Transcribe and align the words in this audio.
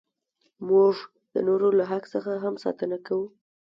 موږ 0.67 0.95
د 1.33 1.35
نورو 1.47 1.67
له 1.77 1.83
حق 1.91 2.03
څخه 2.13 2.31
هم 2.43 2.55
ساتنه 2.63 2.97
کوو. 3.05 3.27